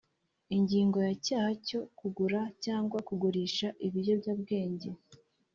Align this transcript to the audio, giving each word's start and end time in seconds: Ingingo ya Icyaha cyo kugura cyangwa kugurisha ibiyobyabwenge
Ingingo 0.57 0.97
ya 1.05 1.11
Icyaha 1.17 1.51
cyo 1.67 1.81
kugura 1.99 2.41
cyangwa 2.63 2.97
kugurisha 3.07 3.67
ibiyobyabwenge 3.87 4.89